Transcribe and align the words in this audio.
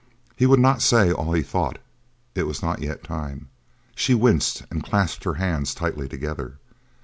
He 0.35 0.47
would 0.47 0.59
not 0.59 0.81
say 0.81 1.11
all 1.11 1.31
he 1.33 1.43
thought; 1.43 1.77
it 2.33 2.47
was 2.47 2.63
not 2.63 2.81
yet 2.81 3.03
time. 3.03 3.49
She 3.93 4.15
winced 4.15 4.63
and 4.71 4.83
clasped 4.83 5.25
her 5.25 5.35
hands 5.35 5.75
tightly 5.75 6.09
together. 6.09 6.57